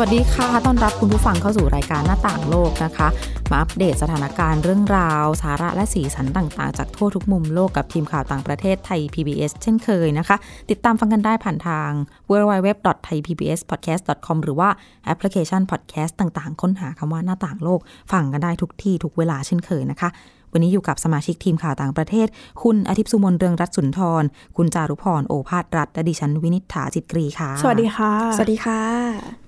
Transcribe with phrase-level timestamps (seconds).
[0.00, 3.08] วัสดีค่ะ ต้อนรับคุณผู้ฟังเข้าสู่รายการหน้าต่างโลกนะคะ
[3.50, 10.36] มาอัปเดตสถานการณ์เรื่องราว สาระและสีสันต่างๆ จากทั่วทุกมุมโลกกับทีมข่าวต่างประเทศไทย PBS เช่นเคยนะคะ
[10.70, 11.90] ติดตามฟังกันได้ผ่านทาง
[12.30, 14.68] www.thaipbspodcast.com หรือว่า
[15.04, 17.80] แอปพลิเคชัน podcast ต่างๆ ค้นหาคำว่าหน้าต่างโลก
[18.12, 20.08] ฟังกันได้ทุกที่ทุกเวลาเช่นเคยนะคะ
[20.52, 22.26] วันนี้อยู่กับสมาชิกทีมข่าวต่างประเทศ
[22.62, 24.22] คุณอาทิตย์สุมนเรืองรัตน์สุนทร
[24.56, 28.80] คุณจารุพรโอภาสรัฐและดิฉันวินิษฐาจิตกรีค่ะ สวัสดีค่ะ สวัสดีค่ะ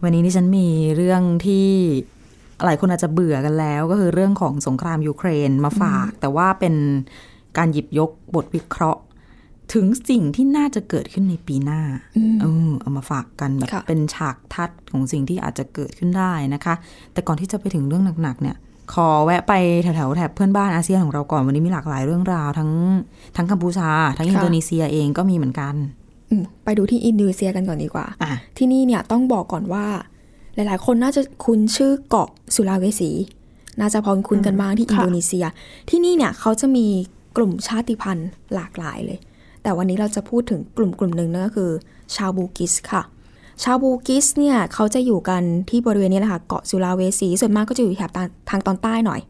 [0.02, 1.68] วันนี้ดิฉันมีเรื่องที่
[2.64, 6.74] หลายคนอาจจะเบื่อกันแล้ว ก็คือเรื่องของสงครามยูเครนมาฝาก แต่ว่าเป็น
[7.58, 9.00] การหยิบยกบทวิเคราะห์
[9.74, 11.80] ถึงสิ่งที่น่าจะเกิดขึ้นในปีหน้า
[12.40, 16.74] เออเอามาฝากกันแบบค่ะเป็นฉากทัดของสิ่งที่อาจจะเกิดขึ้นได้นะคะ
[17.12, 18.56] แต่ก่อนที่จะไปถึงเรื่องหนักๆเนี่ย
[18.94, 19.52] ขอแวะไป
[19.82, 22.70] แถวๆแถบเพื่อนบ้านอาเซียนของเราก่อนวันนี้มีหลากหลายเรื่องราวทั้ง
[23.36, 25.74] ทั้งกัมพูชา ทั้งอินโดนีเซียเองก็มีเหมือนกัน
[26.30, 29.86] อืมไปดูที่อินโดนีเซียกันก่อนดีกว่าอะที่นี่เนี่ยต้องบอกก่อนว่า
[30.54, 33.10] หลาย ๆ คนน่าจะคุ้นชื่อเกาะสุลาเวสี
[33.80, 35.44] น่าจะพอคุ้นกันบ้างที่อินโดนีเซีย
[35.90, 36.86] ที่นี่เนี่ยเขาจะมี
[37.36, 39.18] กลุ่มชาติพันธุ์หลากหลายเลย
[39.62, 41.70] แต่วันนี้เราจะพูดถึงกลุ่มกลุ่มหนึ่งนั่นก็คือ
[42.16, 43.02] ชาวบูกิสค่ะ
[43.62, 48.10] ชาวบูกิสเนี่ยเขาจะอยู่กันที่บริเวณนี้แหละค่ะเกาะสุลาเวสี ส่วนมากก็จะอยู่แถบ
[48.50, 49.20] ทางตอนใต้หน่อย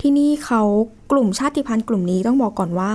[0.00, 0.62] ที่นี่เขา
[1.10, 2.92] กลุ่มชาติพันธุ์กลุ่มนี้ต้องบอกก่อนว่า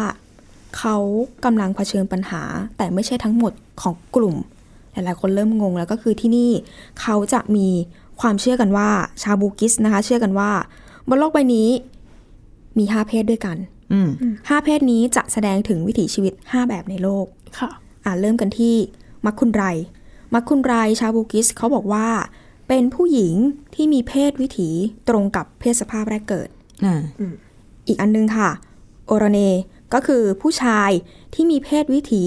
[0.78, 0.98] เขา
[1.46, 2.42] กำลังเผชิญปัญหา
[2.78, 4.36] แต่ไม่ใช่ทั้งหมดของกลุ่ม
[4.92, 6.52] หลายๆคนเริ่มงงแล้วก็คือที่นี่
[7.02, 7.68] เขาจะมี
[8.22, 8.90] ความเชื่อกันว่า
[9.24, 10.52] ชาวบูกิสนะคะ เชื่อกันว่า
[11.08, 11.70] บนโลกใบนี้
[12.78, 13.58] มีห้าเพศด้วยกัน
[13.92, 14.10] อืม
[14.50, 17.26] ห้าเพศนี้จะแสดงถึงวิถีชีวิตห้าแบบในโลก
[17.60, 17.70] ค่ะ
[18.06, 18.76] อ่าเริ่มกันที่
[19.26, 19.66] มักคุนไร
[20.34, 22.08] มักคุนไรชาวบูกิสเขาบอกว่า
[22.68, 23.36] เป็นผู้หญิง
[23.76, 24.70] ที่มีเพศวิถี
[25.10, 26.50] ตรงกับเพศสภาพแรกเกิด
[26.86, 27.02] อ่า
[27.88, 28.50] อีกอันนึงค่ะ
[29.08, 29.40] โอรเน
[29.94, 30.90] ก็คือผู้ชาย
[31.34, 32.24] ที่มีเพศวิถี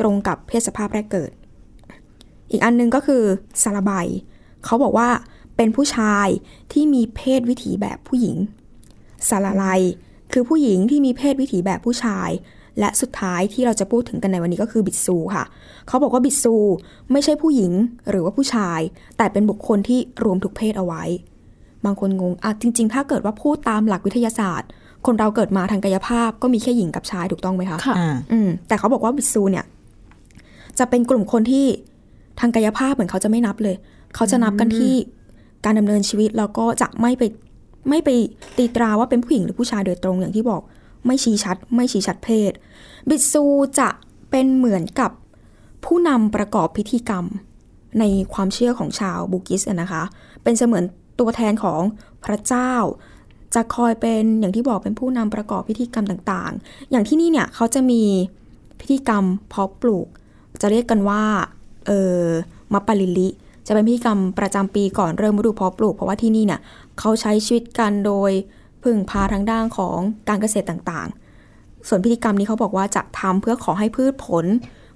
[0.00, 1.30] ตรงกับเพศสภาพแรกเกิด
[2.50, 3.22] อีกอันนึงก็คือ
[3.62, 3.92] ซาลาไบ
[4.64, 5.08] เขาบอกว่า
[5.56, 6.28] เป็นผู้ชาย
[6.72, 8.36] ที่มีเพศวิถีแบบผู้หญิง
[9.28, 9.64] ซาลาไล
[10.32, 12.30] คือผู้หญิงที่มีเพศวิถีแบบผู้ชาย
[12.78, 15.44] และสุดท้ายที่เราจะพูดถึงกันในวันนี้ก็คือบิดซูค่ะ
[15.88, 16.54] เขาบอกว่าบิดซู
[17.12, 17.72] ไม่ใช่ผู้หญิง
[18.10, 18.80] หรือว่าผู้ชาย
[19.16, 21.02] แต่เป็นบุคคลที่รวมทุกเพศเอาไว้
[21.84, 24.68] บางคนงงอะจริง ๆ ถ้าเกิดว่าพูดตามหลักวิทยาศาสตร์
[25.06, 29.64] คนเราเกิดมาทางกายภาพก็มีแค่หญิงกับชายถูกต้องไหมคะค่ะอ่าอืมแต่เขาบอกว่าบิดซูเนี่ย
[30.78, 31.66] จะเป็นกลุ่มคนที่
[32.40, 33.76] ทางกายภาพเหมือนเขาจะไม่นับเลย
[34.14, 34.94] เขาจะนับกันที่
[35.64, 37.22] การดำเนินชีวิตแล้วก็จะไม่ไป
[37.88, 38.08] ไม่ไป
[38.56, 40.62] ตีตราว่าเป็นผู้หญิงหรือผู้ชายโดยตรงอย่างที่บอก
[41.06, 42.52] ไม่ชี้ชัด ไม่ชี้ชัดเพศ
[43.08, 43.44] บิดซู
[43.78, 43.88] จะ
[44.30, 45.10] เป็นเหมือนกับ
[45.84, 47.24] ผู้นำประกอบพิธีกรรม
[47.98, 48.04] ใน
[48.34, 50.02] ความเชื่อของชาวบูกิสนะคะ
[50.42, 50.84] เป็นเสมือน
[51.20, 51.80] ตัวแทนของ
[52.24, 52.72] พระเจ้า
[53.54, 58.02] จะคอยเป็นอย่างที่บอกเป็นผู้นำประกอบพิธีกรรมต่างๆ อย่างที่นี่เนี่ยเขาจะมี
[58.80, 60.06] พิธีกรรมเพาะปลูก
[60.62, 61.22] จะเรียกกันว่า
[61.86, 62.22] เออ
[62.72, 63.28] มัปปาลิลิ
[63.66, 66.60] จะเป็นพิธีกรรมประจำปีก่อนเริ่มฤดูเพาะปลูก เพราะว่าที่นี่เนี่ย
[66.98, 68.30] เขาใช้ชีวิตกันโดย
[68.84, 69.98] พึ่งพาทางด้านของ
[70.28, 74.46] การเกษตรต่างๆ ส่วนพิธีกรรมนี้เขาบอกว่าจะทำเพื่อขอให้พืชผล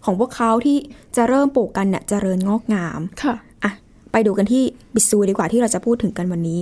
[0.05, 0.77] ของพวกเขาที่
[1.17, 3.73] จะเริ่มปลูกกันเนี่ยเจริญงอกงาม ค่ะอะ
[4.13, 4.63] ไปดูกันที่
[4.95, 6.61] บิดซูดีกว่าที่เราจะพูดถึงกันวันนี้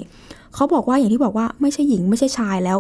[0.55, 2.79] เขาบอกว่าอย่างที่บอกว่าไม่ใช่หญิงไม่ใช่ชายแล้ว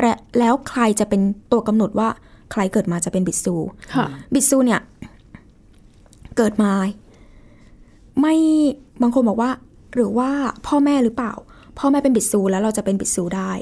[0.00, 1.20] และแล้วใครจะเป็น
[1.52, 2.08] ตัวกำหนดว่า
[2.52, 3.54] ใครเกิดมาจะเป็นบิดซู
[3.94, 4.80] ค่ะบิดซูเนี่ย
[6.36, 6.72] เกิดมา
[8.20, 8.34] ไม่
[9.02, 9.50] บางคนบอกว่า
[9.94, 10.30] หรือว่า
[10.66, 11.32] พ่อแม่หรือเปล่า
[11.78, 13.52] พ่อแม่เป็นบิดซูแล้วเราจะเป็นบิดซูได้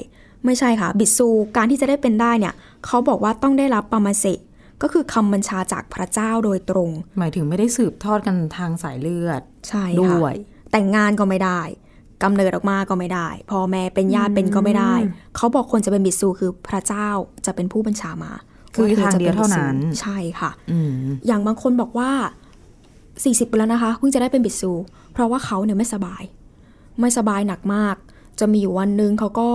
[0.45, 1.27] ไม่ใช่ค่ะ บิดซู
[1.57, 2.53] การที่จะได้เป็นได้เนี่ย
[2.85, 4.39] เขาบอกว่าต้องได้รับปามาเสะ
[4.81, 10.35] ก็คือคำบัญชาจากพระเจ้าโดยตรง หมายถึงไม่ได้สืบทอดกันทางสายเลือดใช่ด้ค่ะวย
[10.71, 11.61] แต่งงานก็ไม่ได้
[12.23, 14.93] กำเนิดออกมาก็ไม่ได้ พ่อแม่เป็นญาติเป็นก็ไม่ได้
[15.35, 17.09] เขาบอกคนจะเป็นบิดซูคือพระเจ้า
[17.45, 18.31] จะเป็นผู้บัญชามา
[18.73, 20.91] คือว่ธทางจะเดียวเท่านั้นบิดซูใช่ค่ะอืม
[21.27, 22.11] อย่างบางคนบอกว่า
[22.81, 24.71] 40ไปแล้วนะคะเพิ่งจะได้เป็นบิดซู
[25.13, 26.23] เพราะว่าเขาเนี่ยไม่สบาย
[27.01, 27.95] ไม่สบายหนักมาก
[28.39, 29.49] จะมีอยู่วันหนึงเขาก็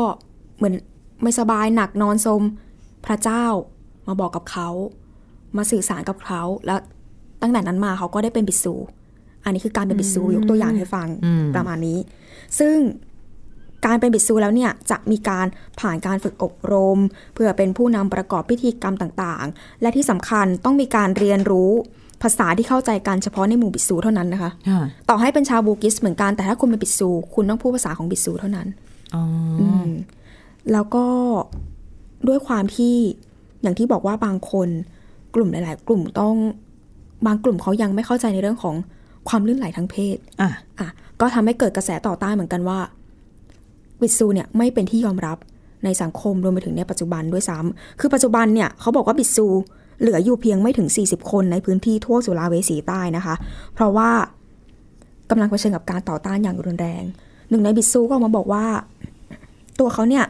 [0.57, 0.75] เหมือน
[1.23, 2.43] ไม่สบายหนักนอนสม
[3.07, 3.45] พระเจ้า
[4.07, 4.69] มาบอกกับเขา
[5.57, 6.79] มาสื่อสารกับเขา แล้ว
[7.43, 8.75] ตั้งแต่นั้นมาเขาก็ได้เป็นบิดซู
[9.45, 11.99] อันนี้คือการเป็นบิดซูยกตัวอย่างให้ฟังอืมประมาณนี้
[12.59, 12.77] ซึ่ง
[13.87, 15.47] การเป็นบิดซูแล้วเนี่ยจะมีการ
[15.81, 16.99] ผ่านการฝึกอบรม
[17.35, 21.73] เพื่อเป็นผู้นำประกอบพิธีกรรมต่างๆ และที่สำคัญต้องมีการเรียนรู้
[22.23, 28.67] ภาษาที่เข้าใจกันเฉพาะในหมู่บิดซูเท่านั้นนะคะค่ะต่อให้เป็นชาวบูกิสเหมือนกันแต่ถ้าคุณเป็นบิดซูคุณต้องพูดภาษาของบิดซูเท่านั้น
[29.15, 29.91] อ๋อออืม
[30.73, 31.05] แล้วก็
[32.29, 32.95] ด้วยความที่
[33.63, 34.69] อย่างที่บอกว่าบางคน
[35.35, 36.35] กลุ่มหลาย ๆ กลุ่มต้อง
[37.27, 38.75] บางกลุ่มเขายังไม่เข้าใจในเรื่องของ
[39.29, 40.89] ความลื่นไหลทางเพศอะอะ
[41.21, 42.79] ก็ทำให้เกิดกระแสต่อต้านเหมือนกันว่า
[44.01, 45.39] บิดซูเนี่ยไม่เป็นที่ยอมรับ
[45.85, 49.47] ในสังคมรวมไปถึงในปัจจุบันด้วยซ้ำคือปัจจุบันเนี่ยเขาบอกว่าบิดซู
[50.01, 53.35] เหลืออยู่เพียงไม่ถึง 40 คนในพื้นที่ทั่วสุราเวสีใต้นะคะ
[53.75, 54.11] เพราะว่า
[55.31, 57.03] กำลังเผชิญกับการต่อต้านอย่างรุนแรง
[57.51, 58.65] หนึ่งในบิดซูก็ออกมาบอกว่า
[59.81, 60.25] ตัวเขาเนี่ย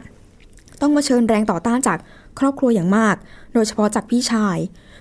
[0.81, 1.97] ต้องมาเชิญแรงต่อต้านจาก
[2.39, 3.15] ครอบครัวอย่างมาก
[3.53, 4.57] โดยเฉพาะจากพี่ชาย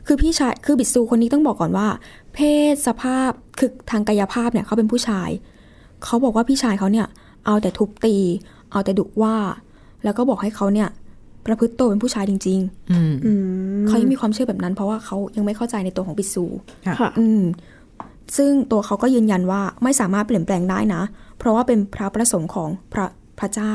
[0.06, 1.86] คือพี่ชาย คือบิดซูคนนี้ต้องบอกก่อนว่า
[2.34, 2.38] เพ
[2.72, 5.30] ศสภาพ คือทางกายภาพเนี่ยเขาเป็นผู้ชาย
[6.04, 7.06] เขาบอกว่าพี่ชายเขาเนี่ย
[7.46, 8.16] เอาแต่ทุบตี
[8.72, 9.36] เอาแต่ดุว่า
[10.04, 10.88] แล้วก็บอกให้เขาเนี่ย
[11.46, 12.58] ประพฤติตัวเป็นผู้ชายจริง
[12.92, 16.44] อืมอืมๆเขายังมีความเชื่อแบบนั้น เพราะว่าเขายังไม่เข้าใจในตัวของบิดซู
[17.00, 17.42] ค่ะอืม
[18.36, 21.02] ซึ่งตัวเขาก็ยืนยันว่าไม่สามารถเปลี่ยนแปลงได้นะ
[21.38, 23.06] เพราะว่าเป็นพระประสงค์ของพระ
[23.38, 23.74] พระเจ้า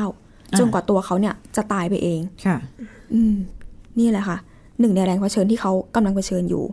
[0.52, 2.56] อ่าจนกว่าตัวเขาเนี่ยจะตายไปเองค่ะ
[3.14, 3.34] อืม
[3.98, 4.36] นี่แหละค่ะ
[4.80, 6.64] หนึ่งในแรงเผชิญที่เขากำลังเผชิญอยู่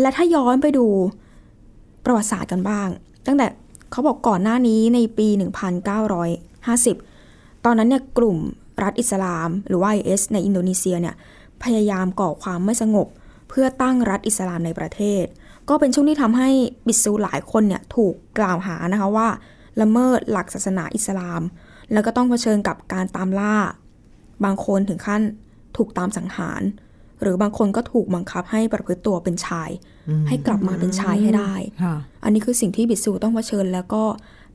[0.00, 0.86] และถ้าย้อนไปดู
[2.04, 2.88] ประวัติศาสตร์กันบ้าง
[3.26, 3.46] ตั้งแต่
[3.90, 5.28] เขาบอกก่อนหน้านี้ในปี
[6.26, 8.38] 1950 ตอนนั้นเนี่ยกลุ่ม
[8.82, 11.14] รัฐอิสลาม หรือว่า IS ในอินโดนีเซียเนี่ย
[11.64, 13.08] พยายามก่อความไม่สงบ
[13.48, 15.24] เพื่อตั้งรัฐอิสลามในประเทศ
[15.68, 16.50] ก็เป็นช่วงที่ทำให้
[16.86, 19.28] บิดซูหลายคนเนี่ยถูกกล่าวหานะคะว่า
[19.80, 21.42] ละเมิดหลักศาสนาอิสลาม
[21.92, 23.56] แล้วก็ต้องเผชิญกับการตามล่า
[24.44, 25.22] บางคนถึงขั้น
[25.76, 26.62] ถูกตามสังหาร
[27.20, 29.70] หรือบางคนก็ถูกบังคับให้ประพฤติตัวเป็นชาย
[30.28, 34.04] ให้กลับมาเป็นชายให้ได้ค่ะอันนี้คือสิ่งที่บิดซูต้องเผชิญแล้วก็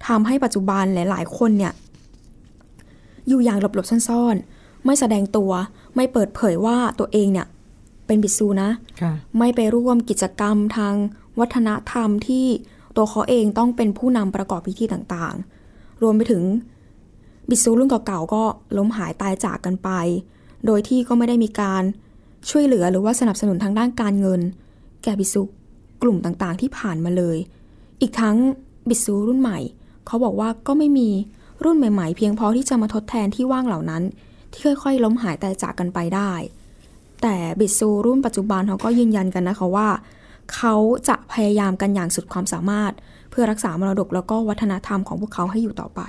[0.07, 1.74] ทำให้ปัจจุบันหลาย ๆ คนเนี่ย
[3.30, 5.52] อยู่อย่างหลบๆซ่อนๆ ไม่แสดงตัว
[5.96, 7.48] ไม่เปิดเผยว่าตัวเองเนี่ย
[8.08, 8.70] เป็นบิดซูนะ
[9.02, 10.96] ค่ะไม่ไปร่วมกิจกรรมทาง
[11.40, 12.46] วัฒนธรรมที่
[12.98, 16.44] ตัวเขาเองต้องเป็นผู้นำประกอบพิธีต่างๆ รวมไปถึง
[17.50, 18.44] บิดซูรุ่นเก่าๆก็
[18.78, 19.90] ล้มหายตายจากกันไป
[20.66, 21.84] โดยที่ก็ไม่ได้มีการ
[22.50, 24.42] ช่วยเหลือหรือว่าสนับสนุนทางด้านการเงิน
[25.04, 25.42] แก่บิดซู
[26.02, 27.38] กลุ่มต่างๆ ที่ผ่านมาเลย
[28.02, 28.38] อีกทั้ง
[28.90, 29.60] บิดซูรุ่นใหม่
[30.06, 31.10] เขาบอกว่าก็ไม่มี
[31.63, 34.03] รุ่นใหม่ๆ เพียงพอที่จะมาทดแทนที่ว่างเหล่านั้น
[34.51, 36.31] ที่ค่อยๆ ล้มหายตายจากกันไปได้
[37.21, 39.88] แต่บิดซูรุ่นปัจจุบันเขาก็ยืนยันกันนะคะว่า
[40.56, 40.75] เขา
[41.07, 42.94] จะพยายามกันอย่างสุดความสามารถ
[43.31, 46.01] เพื่อรักษามรดกแล้วก็วัฒนธรรมของพวกเขาให้อยู่ต่อไป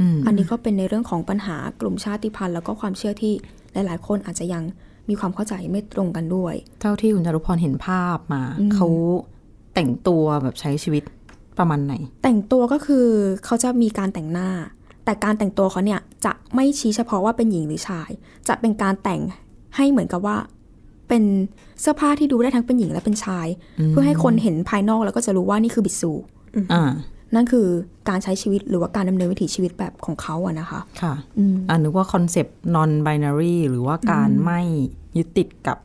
[0.00, 3.32] อืมอันนี้ก็เป็นในเรื่องของปัญหากลุ่มชาติพันธุ์แล้วก็ความเชื่อที่
[3.72, 4.62] หลายๆ คนอาจจะยัง
[5.08, 8.88] มีความเข้าใจไม่ตรงกันด้วย เท่าที่คุณจารุพรเห็นภาพมาอืมเขา
[9.74, 11.02] แต่งตัวแบบใช้ชีวิต
[11.58, 13.06] ประมาณไหน แต่งตัวก็คือ
[13.44, 14.50] เขาจะมีการแต่งหน้า
[15.04, 18.10] แต่การแต่งตัวเขาเนี่ยจะไม่ชี้เฉพาะว่าเป็นหญิงหรือชาย
[18.48, 19.20] จะเป็นการแต่ง
[19.76, 20.36] ให้เหมือนกับว่า
[21.08, 21.24] เป็น
[21.80, 23.46] เสื้อผ้าที่ดูได้ทั้งเป็นหญิงและเป็นชาย
[23.90, 26.12] เพื่อให้คนเห็นภายนอกแล้วก็จะรู้ว่านี่คือบิดซู
[26.72, 26.84] อ่า
[27.34, 27.66] นั่นคือ
[28.08, 34.60] การใช้ชีวิตหรือว่าการดำเนินวิถีชีวิตแบบของเขาอะนะคะ ค่ะอืมอ่านึกว่าคอนเซปต์ non binary หรือว่าการไม่
[35.16, 35.78] ยึดติดกับ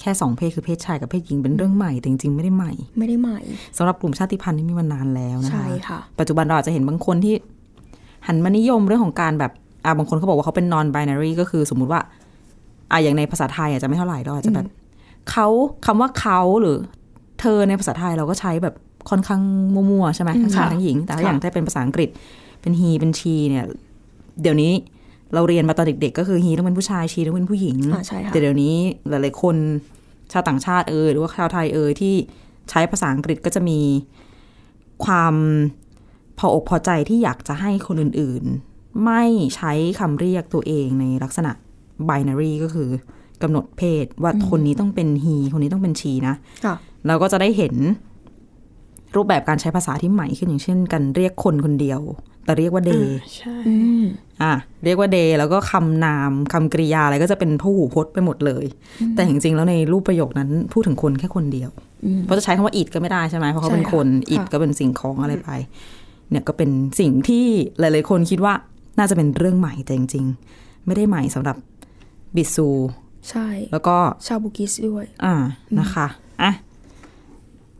[0.00, 3.38] แค่สองเพศคือเพศชายกับเพศหญิงเป็นเรื่องใหม่แต่จริงๆไม่ได้ใหม่ ไม่ได้ใหม่
[3.76, 7.34] สำหรับกลุ่มชาติพันธุ์ที่มีมานานแล้วนะคะใช่ค่ะ ปัจจุบันเราอาจจะเห็นบางคนที่
[8.26, 9.52] หันมานิยมเรื่องของการแบบ
[9.84, 12.00] อ่าบางคนเขาบอกว่าเขาเป็น non binary ก็คือสมมุติว่า
[12.90, 14.66] อ่าอย่างในภาษาไทยอาจจะไม่เท่าไหร่เราอาจจะแบบ
[15.30, 15.46] เขา
[15.86, 16.76] คำว่าเขาหรือ
[17.40, 18.74] เธอในภาษาไทยเราก็ใช้แบบ
[19.10, 19.42] ค่อนข้าง
[19.74, 22.08] มั่วๆใช่ไหมทั้งชายทั้งหญิง แต่ถ้าอย่างถ้าเป็นภาษาอังกฤษ
[22.60, 23.64] เป็น he เป็น she เนี่ย
[24.42, 24.72] เดี๋ยวนี้
[25.34, 28.74] เราเรียนมาตอนเด็กๆ ก็คือ he ต้องเป็นผู้ชาย she ต้องเป็นผู้หญิงอ่าใช่ค่ะแต่เดี๋ยวนี้
[29.08, 29.56] หลายๆคน
[30.32, 32.14] ชาวต่างชาติเอยหรือว่าชาวไทยเอยที่
[32.70, 33.80] ใช้ภาษาอังกฤษก็จะมี
[35.04, 35.34] ความ
[36.38, 39.22] พออกพอใจที่อยากจะให้คนอื่นๆ ไม่
[39.56, 41.52] ใช้คำเรียกตัวเองในลักษณะ
[42.08, 42.88] binary ก็คือ
[43.42, 46.74] กำหนดเพศว่าคนนี้ต้องเป็น he คนนี้ต้องเป็น she นะค่ะ
[47.06, 47.74] เราก็จะได้เห็น
[49.14, 52.00] รูปแบบการใช้ภาษาที่ใหม่ขึ้นอย่างเช่นการเรียกคนคนเดียว
[52.44, 54.04] แต่เรียกว่า they ใช่อืม
[54.42, 54.52] อะ
[54.84, 58.64] เรียกว่า they แล้วก็คำนามคำกริยาอะไรก็จะเป็นพหูพจน์ไปหมดเลย
[59.14, 61.70] แต่จริงๆแล้วในรูปประโยคนั้นพูดถึงคนแค่คนเดียว
[62.22, 65.50] เพราะจะใช้คำว่า it ก็ไม่ได้ใช่ไหมเพราะเขาเป็นใช่ค่ะคน it ค่ะก็เป็นสิ่งของอะไรไป
[66.30, 66.70] เนี่ยก็เป็น
[67.00, 67.44] สิ่งที่
[67.78, 68.54] หลาย ๆ คนคิดว่า
[68.98, 71.56] น่าจะเป็นเรื่องใหม่แต่จริงๆ ไม่ได้ใหม่สำหรับ
[72.36, 72.68] บิดซู
[73.30, 73.96] ใช่ แล้วก็
[74.26, 75.34] ชาวบุกิสด้วย อ่า
[75.78, 76.06] นะคะ
[76.42, 76.52] อะ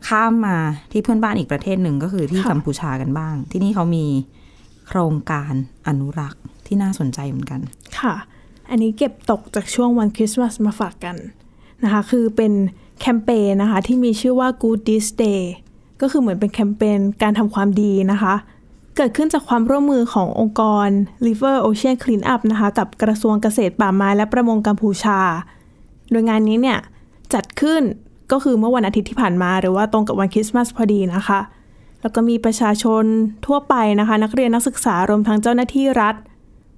[0.07, 0.57] ข้ามมา
[0.91, 4.05] ที่เพื่อนบ้านอีกประเทศหนึ่งก็คือที่ค่ะกัมพูชากันบ้าง ที่นี่เขามี
[4.87, 5.53] โครงการ
[5.87, 7.61] อนุรักษ์ที่น่าสนใจเหมือนกัน
[7.99, 8.15] ค่ะ
[8.69, 11.15] อันนี้เก็บตกจากช่วงวันคริสต์มาสมาฝากกัน
[11.83, 12.53] นะคะ คือเป็น
[12.99, 15.43] แคมเปญนะคะ ที่มีชื่อว่า Good This Day
[16.01, 18.33] ก็คือเหมือนเป็นแคมเปญการทำความดีนะคะ
[18.97, 20.87] เกิดขึ้นจากความร่วมมือขององค์กร
[21.27, 25.19] River Ocean Cleanup นะคะ กับกระทรวงเกษตรป่าไม้และประมงกัมพูชา
[26.11, 26.79] โดยงานนี้เนี่ย
[27.33, 27.81] จัดขึ้น
[28.31, 31.39] ก็คือเมื่อวันอาทิตย์ที่ผ่านมา หรือว่าตรงกับวันคริสต์มาสพอดีนะคะ
[32.01, 33.03] แล้วก็มีประชาชน
[33.45, 36.15] ทั่วไปนะคะ นักเรียนนักศึกษารวมทั้งเจ้าหน้าที่รัฐ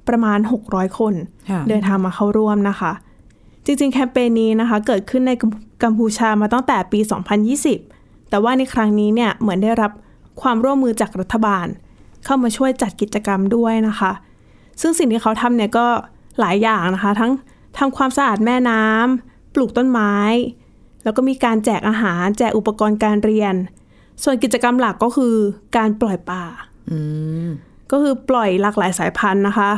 [0.08, 1.14] ประมาณ 600 คน
[1.50, 2.92] ค่ะเดินทางมาเข้าร่วมนะคะ
[3.66, 5.52] จริงๆ แคมเปญนี้นะคะ เกิดขึ้นในกัม
[5.84, 7.00] กัมพูชามาตั้งแต่ปี
[7.66, 9.92] 2020 แต่ว่าในครั้งนี้เนี่ยเหมือนได้รับ
[10.42, 11.68] ความร่วมมือจากรัฐบาล
[12.26, 14.12] เข้ามาช่วยจัดกิจกรรมด้วยนะคะ
[14.82, 15.88] ซึ่งสิ่งที่เขาทำเนี่ยก็
[16.40, 17.32] หลายอย่างนะคะ ทั้ง
[17.78, 20.14] ทำความสะอาดแม่น้ำปลูกต้นไม้
[21.04, 23.56] แล้วก็มีการแจกอาหาร แจกอุปกรณ์การเรียน
[24.24, 25.36] ส่วนกิจกรรมหลักก็คือ
[25.78, 26.44] การปล่อยป่า
[26.90, 27.00] อื
[27.46, 27.50] ม
[27.92, 29.72] ก็คือปล่อยหลากหลายสายพันธุ์นะคะ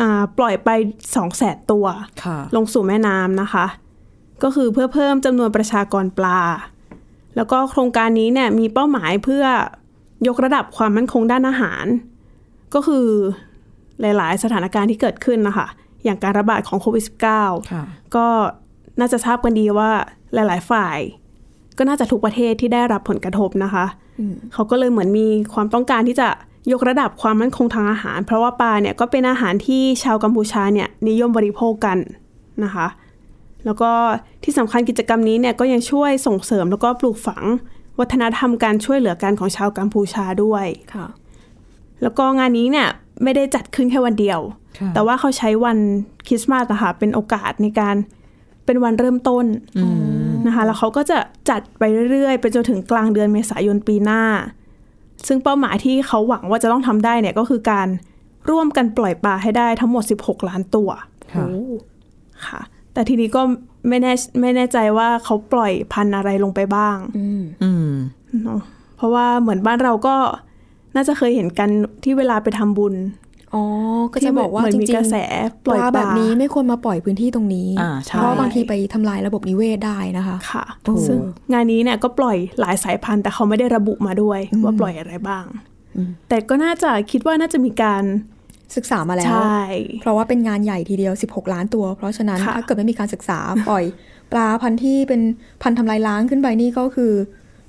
[0.00, 0.70] อ่าปล่อยไป
[1.16, 1.86] สองแสนตัว
[2.24, 3.66] ค่ะลงสู่แม่น้ำนะคะ
[4.42, 6.40] ก็คือเพื่อเพิ่มจำนวนประชากรปลา
[7.36, 9.44] แล้วก็โครงการนี้เนี่ยมีเป้าหมายเพื่อ
[10.26, 11.84] ยกระดับความมั่นคงด้านอาหาร
[12.74, 13.06] ก็คือ
[14.00, 15.66] หลาย ๆ สถานการณ์ที่เกิดขึ้นนะคะ
[16.04, 17.84] อย่างการระบาดของโควิด -19 ค่ะ
[18.16, 18.26] ก็
[19.00, 19.90] น่าจะทราบกันดีว่า
[20.34, 20.98] หลาย ๆ ฝ่าย
[21.78, 23.84] ก็น่าจะทุกประเทศที่ได้รับผลกระทบนะคะ
[24.52, 26.28] เขาก็เลยเหมือนมีความต้องการที่จะ
[26.72, 31.98] ยกระดับความมั่นคงทางอาหาร เพราะว่าปลาเนี่ยก็เป็นอาหารที่ชาวกัมพูชาเนี่ยนิยมบริโภคกัน
[32.64, 32.86] นะคะ
[33.64, 33.90] แล้วก็
[34.44, 37.44] ที่สำคัญกิจกรรมนี้เนี่ยก็ยังช่วยส่งเสริมแล้วก็ปลูกฝัง
[37.98, 41.06] วัฒนธรรมการช่วยเหลือกันของชาวกัมพูชาด้วยค่ะ
[42.02, 42.88] แล้วก็งานนี้เนี่ย
[43.22, 44.40] ไม่ได้จัดขึ้นแค่วันเดียว
[44.78, 45.78] ค่ะแต่ว่าเขาใช้วัน
[46.26, 47.96] คริสต์มาสนะคะเป็นโอกาสในการ
[48.68, 49.44] เป็นวันเริ่มต้น
[50.46, 51.18] นะคะแล้วเขาก็จะ
[51.50, 54.22] จัดไปเรื่อยๆ ไปจนถึงกลางเดือนเมษายนปีหน้า
[55.26, 57.88] ซึ่งเป้าหมายที่เขาหวังว่าจะต้องทำได้เนี่ยก็คือการ
[58.50, 60.90] ร่วมกันปล่อยปลาให้ได้ทั้งหมด 16 ล้านตัว
[61.32, 61.46] ค่ะ
[62.46, 62.60] ค่ะ
[62.92, 63.42] แต่ทีนี้ก็
[63.88, 67.90] ไม่แน่ไม่แน่ใจว่าเขาปล่อยพันธุ์อะไรลงไปบ้างอืมอืม
[68.42, 68.60] เนาะ
[68.96, 70.16] เพราะว่าเหมือนบ้านเราก็
[70.94, 71.70] น่าจะเคยเห็นกัน
[72.04, 72.94] ที่เวลาไปทำบุญ
[73.54, 73.62] อ๋อ
[74.12, 81.18] ก็จะบอกว่าเหมือนจมีริงกระแสๆปปล่อยลาปแบลาบนี้ไม่ควรมาปล่อยพื้นที่ตรงนี้อ่าใช่เพราะบางทีไปทำลายระบบนิเวศได้นะคะ ค่ะถูกซึ่ง
[81.52, 85.44] งานนี้เนี่ยก็ปล่อยหลายสายพันธุ์ แต่เขาไม่ได้ระบุมาด้วยว่าปล่อยอะไรบ้าง
[86.28, 88.04] แต่ก็น่าจะคิดว่าน่าจะมีการ
[88.76, 89.62] ศึกษามาแล้วใช่
[90.00, 93.38] เพราะว่าเป็นงานใหญ่ทีเดียว 16 ล้านตัว เพราะฉะนั้นค่ะถ้าเกิดไม่มีการศึกษา
[93.68, 93.84] ปล่อย
[94.32, 95.20] ปลาพันธุ์ที่เป็น
[95.62, 97.12] พันธุ์ทำลายล้างขึ้นไปนี่ก็คือ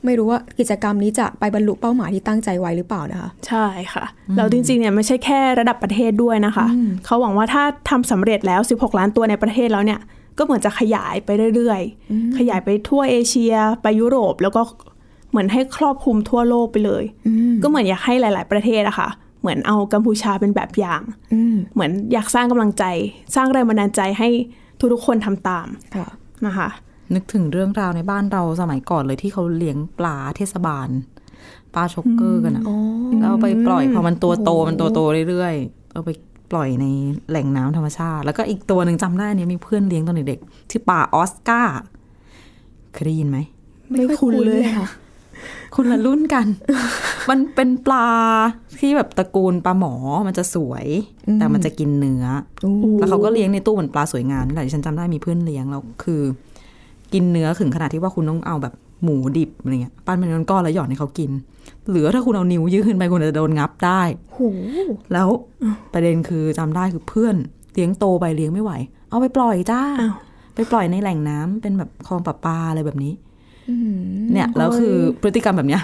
[0.06, 4.06] ไม่รู้ว่ากิจกรรมนี้จะไปบรรลุเป้าหมายที่ตั้งใจไว้หรือเปล่านะคะ ใช่ค่ะ
[4.38, 6.66] แล้วจริงๆเนี่ยไม่ใช่แค่ระดับประเทศด้วยนะคะ
[7.06, 10.00] เขาหวังว่าถ้าทำสำเร็จแล้ว 16 ล้านตัวในประเทศแล้วเนี่ย
[10.38, 14.62] ก็เหมือนจะขยายไปเรื่อยๆ ขยายไปทั่วเอเชีย ไปยุโรปแล้วก็
[15.30, 17.04] เหมือนให้ครอบคลุมทั่วโลกไปเลย
[17.64, 19.10] ก็เหมือนอยากให้หลาย ๆประเทศอะค่ะ
[19.42, 21.02] เหมือนเอากัมพูชาเป็นแบบอย่าง
[21.34, 22.84] อืมเหมือนอยากสร้างกำลังใจ
[23.36, 24.30] สร้างแรงบันดาลใจให้
[24.94, 26.08] ทุกๆคนทำตามค่ะ
[26.46, 26.70] นะคะ
[27.16, 30.90] นึกถึงเรื่องราวในบ้านเราสมัยก่อนเลยที่เขาเลี้ยงปลาเทศบาล
[31.74, 32.78] ปลาซัคเกอร์กันอะอ๋อ
[33.20, 35.00] แล้วเอาไปปล่อยพอมันตัวโตมันตัวโต
[35.30, 36.10] เรื่อยๆเอาไป
[36.52, 36.86] ปล่อยใน
[37.30, 41.72] แหล่งน้ำธรรมชาติ แล้วก็อีกตัวหนึ่งจำได้อันนี้มีเพื่อนเลี้ยงตอนเด็กๆชื่อปลาออสการ์
[42.94, 43.38] เคยได้ยินไหม
[43.90, 44.88] ไม่คุ้นเลยค่ะ
[45.76, 46.46] คนละรุ่นกัน
[47.30, 48.08] มันเป็นปลา
[48.80, 49.94] ที่แบบตระกูลปลาหมอ
[50.28, 50.86] มันจะสวย
[51.36, 52.26] แต่มันจะกินเนื้อ
[52.64, 56.22] อู้แล้วเขาก็เลี้ยงในตู้เหมือนปลาสวยงามนี่แหละที่ฉันจำได้มีเพื่อนเลี้ยงแล้วคือ
[57.14, 58.74] กินเนื้อถึงขนาดที่ว่าคุณต้องเอาแบบ
[59.04, 61.32] หมูดิบอะไรเงี้ยปั้นเป็นก้อนๆแล้วหย่อนให้เขากิน
[61.90, 64.02] หรือถ้าคุณเอานิ้วยื่นไปคุณจะโดนงับได้
[64.34, 64.40] โห
[65.14, 65.28] แล้ว
[65.94, 67.36] ประเด็นคือจำได้คือเพื่อน
[67.74, 68.72] เลี้ยงโตไปเลี้ยงไม่ไหว
[69.10, 70.14] เอาไปปล่อยจ้าอ้าว
[70.56, 73.14] ไปปล่อยในแหล่งน้ำเป็นแบบคลองประปาอะไรแบบนี้
[73.70, 73.92] อืม
[74.34, 75.82] เนี่ยแล้วคือพฤติกรรมแบบเนี้ย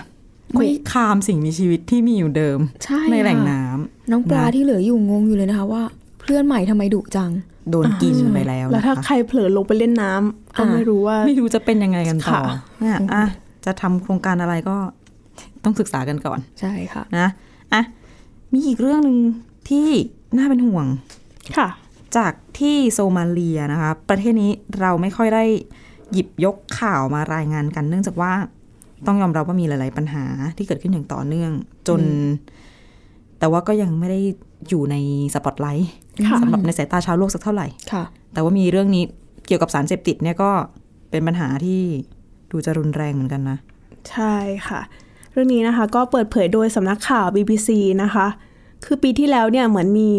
[0.53, 5.83] ไม่คามสิ่งมีชีวิตที่มีอยู่เดิมใช่ในแหล่งค่ะน้ำน้องปลานะที่เหลืออยู่งงอยู่เลยนะคะว่า
[6.25, 7.31] เพื่อนใหม่ทำไมดุจัง
[7.71, 13.23] โดนกินไปแล้วแล้วนะถ้าคะใครเผลอลงไปเล่นน้ำก็อ่าไม่รู้ว่าไม่รู้จะเป็นยังไงกันต่อค่ะเนี่ยอะ
[13.65, 14.77] จะทำโครงการอะไรก็
[15.63, 17.27] ต้องศึกษากันก่อน ใช่ค่ะนะ
[17.73, 17.81] อะ
[18.53, 19.17] มีอีกเรื่องหนึ่ง
[19.69, 19.87] ที่
[20.37, 20.85] น่าเป็นห่วง
[21.57, 21.67] ค่ะ
[22.17, 24.51] จากที่โซมาเลียนะคะ ประเทศนี้
[24.81, 25.43] เราไม่ค่อยได้
[26.11, 28.31] หยิบยกข่าวมารายงานกัน เนื่องจากว่า
[29.07, 30.25] ต้องยอมรับว่ามีหลาย ๆ ปัญหา
[30.57, 31.51] ที่เกิดขึ้นอย่างต่อเนื่อง
[31.87, 32.01] จน
[33.39, 34.19] แต่ว่าก็ยังไม่ได้
[34.69, 34.95] อยู่ใน
[35.33, 36.04] สปอตไลท์ค่ะ
[36.41, 38.03] สำหรับในสายตาชาวโลกสักเท่าไหร่ค่ะ
[38.33, 39.03] แต่ว่ามีเรื่องนี้
[39.47, 40.51] เกี่ยวกับสารเสพติดเนี่ยก็
[41.09, 41.81] เป็นปัญหาที่
[42.51, 43.57] ดูจะรุนแรงเหมือนกันนะ
[44.09, 44.35] ใช่
[44.67, 44.81] ค่ะ
[45.31, 47.69] เรื่องนี้นะคะก็เปิดเผยโดยสำนักข่าว BBC
[48.03, 48.27] นะคะ
[48.85, 50.11] คือปีที่แล้วเนี่ยเหมือนมี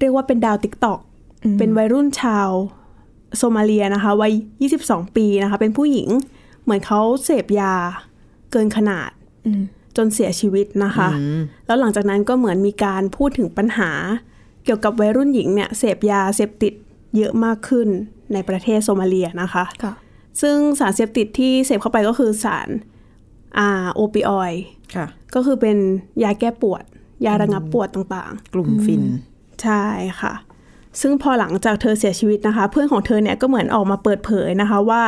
[0.00, 0.98] เรียกว่าเป็นดาวติ๊กต็อก
[1.58, 2.48] เป็นวัยรุ่นชาว
[3.36, 4.32] โซมาเลียนะคะวัย
[4.78, 6.08] 22 ปีนะคะ เป็นผู้หญิง
[6.62, 7.74] เหมือนเขาเสพยา
[8.52, 9.10] เกินขนาด
[9.46, 9.62] อืม
[9.96, 11.08] จนเสียชีวิตนะคะ
[11.66, 13.90] แล้วหลังจากนั้นก็เหมือนมีการพูดถึงปัญหา
[14.64, 16.74] เกี่ยวกับวัยรุ่นหญิงเนี่ยเสพยาเสพติด
[17.16, 17.88] เยอะมากขึ้น
[18.32, 19.92] ในประเทศโซมาเลียนะคะค่ะ
[20.42, 22.68] ซึ่งสารเสพติดที่เสพเข้าไปก็คือสาร
[23.58, 24.62] อ่าโอปิออยด์
[24.94, 25.76] ค่ะก็คือเป็น
[26.22, 26.84] ยาแก้ปวด
[27.26, 29.84] ยาระงับปวดต่างกลุ่มฟินๆใช่
[30.20, 30.34] ค่ะ
[31.00, 35.02] ซึ่งพอหลังจากเธอเสียชีวิตนะคะ เพื่อนของเธอเนี่ยก็เหมือนออกมาเปิดเผยนะคะว่า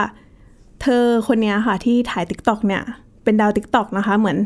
[0.83, 2.83] เธอคนเนี้ยค่ะที่ถ่ายติ๊กต็อกเนี่ย
[3.25, 4.39] เป็นดาวติ๊กต็อกนะคะ เหมือน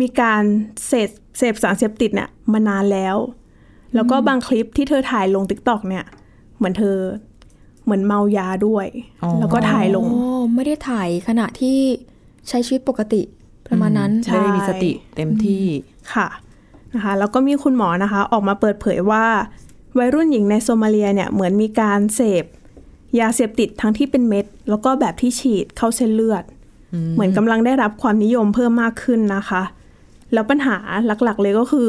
[0.00, 0.42] มีการ
[0.86, 3.16] เสพเสพสารเสพติดเนี่ยมานานแล้ว
[3.94, 6.04] แล้วก็บางคลิปที่เธอถ่ายลงติ๊กต็อกเนี่ย
[6.56, 6.96] เหมือนเธอ
[7.84, 8.86] เหมือนเมายาด้วย
[9.22, 11.78] อ๋อแล้วก็ถ่ายลงอ๋อไม่ได้ถ่ายขณะที่
[12.48, 13.22] ใช้ชีวิตปกติ
[13.66, 15.64] ประมาณนั้นใช่ไม่ได้มีสติเต็มที่
[16.14, 16.28] ค่ะ
[16.94, 19.24] นะคะแล้วก็มีคุณหมอนะคะ ออกมาเปิดเผยว่า
[19.98, 22.44] วัยรุ่นหญิงในโซมาเลียเนี่ยเหมือนมีการเสพ
[23.20, 26.44] ยาเสพติดทั้งที่เป็นเม็ด แล้วก็แบบที่ฉีดเข้าเส้นเลือด
[27.14, 29.62] เหมือนกำลังได้รับความนิยมเพิ่มมากขึ้นนะคะ
[30.32, 31.88] แล้วปัญหาหลักๆเลยก็คือ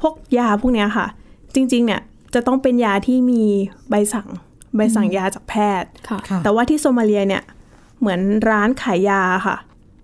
[0.00, 1.06] พวกยาพวกเนี้ยค่ะ
[1.54, 2.00] จริง ๆ เนี่ย
[2.34, 3.42] จะต้องเป็นยาที่มี
[3.90, 4.28] ใบสั่ง
[4.76, 7.42] ใบสั่งยาจากแพทย์ค่ะค่ะแต่ว่าที่โซมาเลียเนี่ย
[8.00, 9.56] เหมือนร้านขายยาค่ะ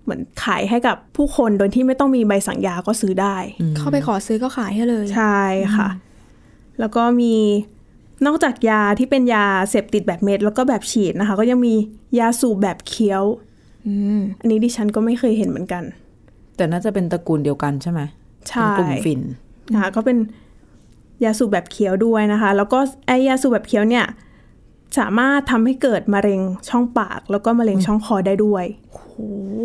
[0.03, 3.37] เหมือนขายให้กับผู้คนโดยที่ไม่ต้องมีใบสั่งยาก็ซื้อได้
[3.77, 5.39] เข้าไปขอซื้อก็ขายให้เลย ใช่
[5.77, 5.89] ค่ะ
[6.79, 7.35] แล้วก็มี
[8.25, 11.73] นอกจากยาที่เป็นยาเสพติดแบบเม็ดแล้วก็แบบฉีดนะคะ ก็ยังมี
[12.19, 13.23] ยาสูบแบบเคี้ยว
[13.87, 15.83] อืมอันนี้ดิฉันก็ไม่เคยเห็นเหมือนกัน
[16.55, 18.01] แต่น่าจะเป็นตระกูลเดียวกันใช่ไหม
[18.49, 19.21] ใช่เป็นกลุ่มฟิน
[19.73, 20.17] นะคะก็เป็น
[21.23, 24.05] ยาสูบแบบเคี้ยวด้วยนะคะ แล้วก็ไอยาสูบแบบเคี้ยวเนี่ย
[24.97, 28.65] สามารถทำให้เกิดมะเร็งช่องปาก แล้วก็มะเร็งช่องคอได้ด้วย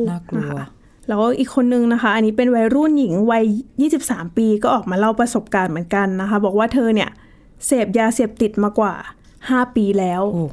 [0.09, 0.67] น่ากลัวนะคะ
[1.09, 3.45] แล้วก็อีกคนนึงนะคะ อันนี้เป็นวัยรุ่นหญิงวัย
[3.93, 7.11] 23 ปีก็ออกมาเล่าประสบการณ์เหมือนกันนะคะ บอกว่าเธอเนี่ย
[7.67, 8.95] เสพยาเสพติดมากว่า
[9.35, 10.45] 5 ปีแล้วโอ้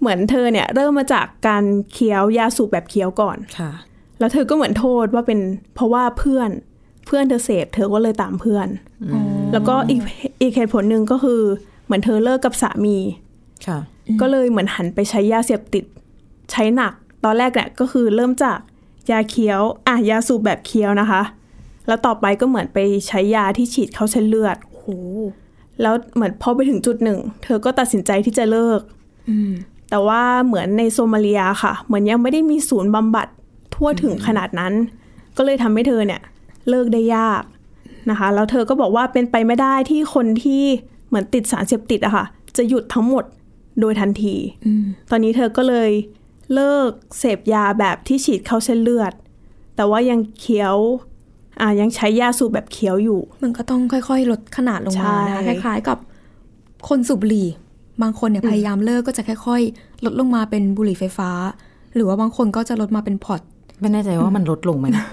[0.00, 3.72] เหมือนเธอเนี่ยเริ่มมาจากการเคี้ยวยาสูบแบบเคี้ยวก่อนค่ะ
[4.18, 5.40] แล้วเธอก็เหมือนโทษว่าเป็น
[5.74, 6.50] เพราะว่าเพื่อน
[7.06, 8.68] เพื่อนเธอเสพเธอก็เลยตามเพื่อน
[9.52, 10.00] แล้วก็อีก
[10.40, 11.40] อีกเหตุผลหนึ่งก็คือ
[11.84, 12.96] เหมือนเธอเลิกกับสามี
[13.66, 13.78] ค่ะ
[14.20, 15.84] ก็เลยเหมือนหันไปใช้ยาเสพติด
[16.52, 16.92] ใช้หนัก
[17.24, 18.58] ตอนแรกเนี่ยก็คือเริ่มจาก
[19.10, 21.22] ยาเคี้ยวอะยาสูบแบบเคี้ยวนะคะ
[21.86, 24.84] แล้วต่อไปก็เหมือนไปใช้ยาที่ฉีดเข้าเส้นเลือดโห
[25.80, 28.80] แล้วเหมือนพอไปถึงจุดหนึ่ง เธอก็ตัดสินใจที่จะเลิก
[29.28, 29.50] อืม
[29.90, 33.28] แต่ว่าเหมือนในโซมาเลียค่ะ เหมือนยังไม่ได้มีศูนย์บำบัด
[33.74, 34.72] ทั่วถึงขนาดนั้น
[35.36, 36.20] ก็เลยทำให้เธอเนี่ย
[36.68, 37.42] เลิกได้ยาก
[38.10, 40.62] นะคะ แล้วเธอก็บอกว่าเป็นไปไม่ได้ที่คนที่
[41.08, 42.24] เหมือนติดสารเสพติดอะค่ะ
[42.56, 43.24] จะหยุดทั้งหมด
[43.80, 44.34] โดยทันที
[44.66, 45.90] อืมตอนนี้เธอก็เลย
[46.54, 49.12] เลิกเสพยาแบบที่ฉีดเข้าเส้นเลือด
[49.76, 50.76] แต่ว่ายังเคี้ยว
[51.60, 55.98] อ่ายังใช้ยาสูบแบบเคี้ยวอยู่ มันก็ต้องค่อยๆ ลดขนาดลงมานะคะใช่คล้ายๆกับ
[56.88, 57.48] คนสูบบุหรี่
[58.02, 61.30] บางคนเนี่ยพยายามเลิกก็จะค่อย ๆ ลดลงมาเป็นบุหรี่ไฟฟ้า
[61.94, 63.40] หรือว่าบางคนก็จะลดมาเป็นพอร์ต
[63.80, 65.04] ไม่แน่ใจว่ามันลดลงไหมนะ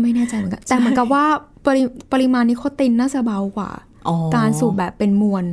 [0.00, 1.24] ไม่แน่ใจเหมือนกันแต่เหมือนกับว่า
[1.66, 3.70] ปริปริมาณนิโคตินน่าจะเบากว่า
[4.08, 5.44] อ๋อการสูบแบบเป็นมวล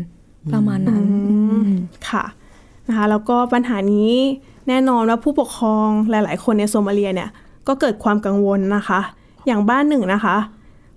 [0.53, 1.03] ประมาณนั้น
[2.09, 2.23] ค่ะ
[2.87, 4.11] นะคะแล้วก็ปัญหานี้
[4.67, 7.29] แน่นอนว่าผู้ปกครองหลาย ๆ คนในโซมาเลียเนี่ย
[7.67, 8.99] ก็เกิดความกังวลนะคะ
[9.47, 10.37] อย่างบ้านหนึ่งนะคะ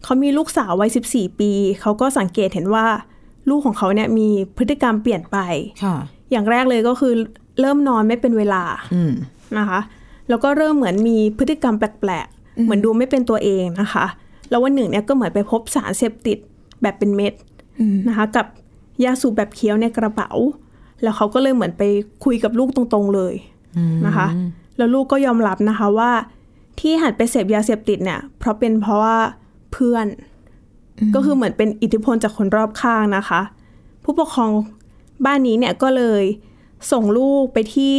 [0.05, 1.51] เขามีลูกสาววัย 14 ปี
[1.81, 2.87] เขาก็สังเกตเห็นว่า
[3.49, 4.29] ลูกของเขาเนี่ยมี
[4.59, 5.39] พฤติกรรมเปลี่ยนไป
[5.85, 5.97] ค่ะ
[6.31, 7.13] อย่างแรกเลยก็คือ
[7.61, 8.63] เริ่มนอนไม่เป็นเวลา
[8.95, 9.13] อืม
[9.59, 9.81] นะคะ
[10.29, 14.07] แล้วก็เริ่มเหมือนมีพฤติกรรมแปลกๆ เหมือนดูไม่เป็นตัวเองนะคะ
[14.51, 16.39] แล้ววันหนึ่งเนี่ยก็เหมือนไปพบสารเสพติด
[16.83, 17.35] แบบเป็นเม็ด
[17.81, 18.47] อืมนะคะ กับ
[19.05, 20.31] ยาสูบแบบเคี้ยวในกระเป๋า
[21.03, 21.83] แล้วเขาก็เลยเหมือนไป
[22.25, 23.35] คุยกับลูกตรงๆเลย
[24.07, 24.27] นะคะ
[24.77, 26.13] แล้วลูกก็ยอมรับนะคะว่า
[26.81, 29.17] ที่หันไปเสพยาเสพติดเนี่ย เพราะเป็นเพราะว่า
[29.73, 30.07] เพื่อน
[31.15, 33.41] ก็คือเหมือนเป็นอิทธิพลจากคนรอบข้างนะคะ
[34.05, 34.51] ผู้ปกครอง
[35.25, 36.23] บ้านนี้เนี่ยก็เลย
[36.93, 37.97] ส่งลูกไปที่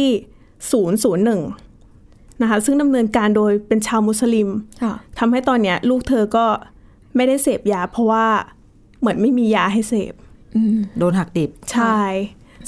[0.70, 1.40] ศูนย์ศูนย์หนึ่ง
[2.42, 4.48] นะคะซึ่งดำเนินการโดยเป็นชาวมุสลิม
[4.82, 6.46] ค่ะทำให้ตอนเนี้ยลูกเธอก็
[7.16, 8.26] ไม่ได้เสพยา เพราะว่า
[9.00, 10.14] เหมือนไม่มียาให้เสพ
[10.56, 11.98] อืมโดนหักดิบ ใช่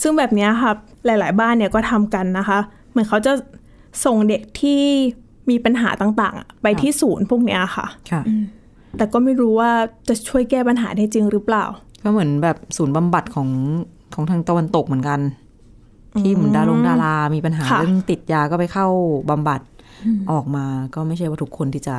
[0.03, 0.73] ซึ่งแบบเนี้ยค่ะ
[1.07, 2.59] หลาย ๆ บ้านเนี่ยก็ทำกันนะคะ
[2.91, 3.33] เหมือนเขาจะ
[4.05, 4.81] ส่งเด็กที่
[5.51, 8.23] มีปัญหาต่างๆอะไปที่ศูนย์พวกเนี้ยค่ะค่ะ
[8.97, 9.71] แต่ก็ไม่รู้ว่า
[10.09, 11.65] จะช่วยแก้ปัญหาได้จริงหรือเปล่า
[12.03, 13.49] ก็เหมือนแบบศูนย์บำบัดของ
[14.15, 15.21] ของทางตะวันตกเหมือนกัน
[16.21, 18.87] ที่เหมือนดารงดารามีปัญหาค่ะเรื่องติดยาก็ไปเข้า
[19.31, 19.61] บำบัด
[20.33, 21.97] ออกมา ก็ไม่ใช่ว่าทุกคนที่จะ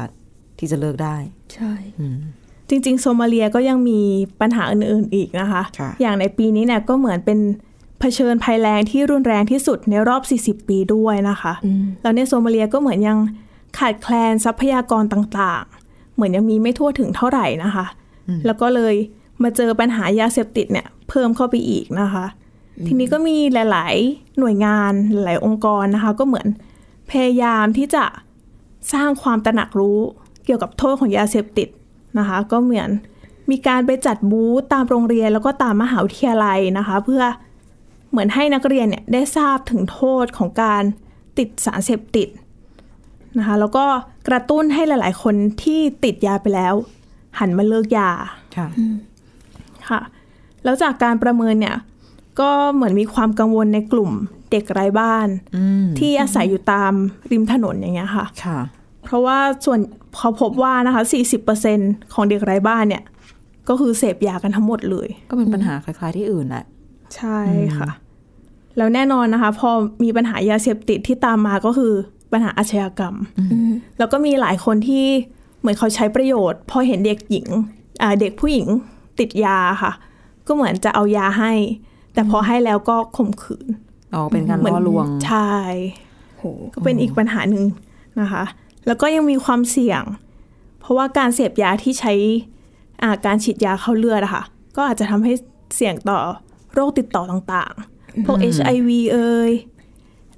[0.60, 1.16] ที่จะเลิกได้
[1.54, 1.74] ใช่
[2.70, 4.00] จริง ๆ โซมาเลียก็ยังมี
[4.42, 7.40] ปัญหาอื่น ๆ อีกนะคะค่ะอย่างในปีนี้เนี่ยก็เหมือนเป็น
[8.00, 13.18] เผชิญภัยแรงที่รุนแรงที่สุดในรอบ 40 ปีด้วยนะคะอืมแล้วในโซมาเลียก็เหมือนยัง
[13.78, 17.86] ขาดแคลนทรัพยากรต่างๆ เหมือนยังมีไม่ทั่วถึงเท่าไหร่นะคะ
[18.46, 18.96] แล้วก็เลย
[19.44, 22.26] มาเจอปัญหายาเสพติดเนี่ยเพิ่มเข้าไปอีกนะคะ
[22.86, 24.92] ทีนี้ก็มีหลาย ๆ หน่วยงาน
[25.26, 26.48] หลายองค์กรนะคะ ก็เหมือน
[27.12, 28.04] พยายามที่จะ
[28.94, 30.00] สร้างความตระหนักรู้
[30.46, 31.68] เกี่ยวกับโทษของยาเสพติด
[32.18, 32.90] นะคะ ก็เหมือน
[33.52, 37.24] มีการไปจัดบูธตามโรงเรียนแล้วก็ตามมหาวิทยาลัยนะคะ เพื่อ
[38.10, 40.84] เหมือนให้นักเรียนเนี่ยได้ทราบถึงโทษของการ
[41.38, 42.28] ติดสารเสพติด
[43.38, 43.86] นะคะ แล้วก็
[44.28, 46.74] กระตุ้นให้หลาย ๆ คนที่ติดยาไปแล้ว
[47.40, 48.10] หันมาเลิกยา
[48.56, 48.68] ค่ะ
[49.90, 50.02] ค่ะ
[50.64, 51.76] แล้วจากการประเมินเนี่ย
[52.40, 54.12] ก็เหมือนมีความกังวลในกลุ่ม
[54.52, 56.94] เด็กไร้บ้านอืมที่อาศัยอยู่ตาม
[57.32, 58.60] ริมถนนอย่างเงี้ยค่ะค่ะ
[59.04, 59.80] เพราะว่าส่วน
[60.18, 61.04] เขาพบว่านะคะ
[61.58, 63.04] 40%ของเด็กไร้บ้านเนี่ย
[63.70, 66.66] ก็คือเสพยากันทั้งหมดเลย ก็เป็นปัญหาคล้ายๆที่อื่นแหละ
[67.16, 67.40] ใช่
[67.78, 67.90] ค่ะ
[68.78, 69.70] แล้วแน่นอนนะคะ พอ
[70.04, 71.94] มีปัญหายาเสพติดที่ตามมาก็คือ
[72.32, 73.16] ปัญหาอาชญากรรม
[73.98, 75.06] แล้วก็มีหลายคนที่
[75.60, 77.48] เหมือนเขาใช้ประโยชน์ พอเห็นเด็กหญิง
[78.02, 78.68] อ่าเด็กผู้หญิง
[79.20, 79.92] ติดยาค่ะ
[80.48, 81.52] ก็เหมือนจะเอายาให้
[82.18, 83.68] แต่พอให้แล้วก็ข่มขืน
[84.14, 85.50] อ๋อเป็นการเหมืนล่อลวงใช่
[86.38, 87.66] โหก็เป็นอีกปัญหาหนึ่ง
[88.22, 88.44] นะคะ
[88.88, 90.02] แล้วก็ยังมีความเสี่ยง
[90.80, 92.14] เพราะว่าการเสพยาที่ใช้
[93.02, 94.44] อ่าการฉีดยาเข้าเลือดอะค่ะ
[94.76, 95.34] ก็อาจจะทำให้
[95.76, 96.20] เสี่ยงต่อ
[96.74, 99.52] โรคติดต่อต่างๆ พวก HIV เอ่ย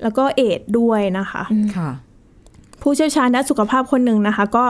[0.02, 1.44] แล้วก็เอดส์ด้วยนะคะ
[1.76, 1.90] ค่ะ
[2.82, 4.66] ผู้เชี่ยวชาญด้านสุขภาพคนหนึ่งนะคะ ก็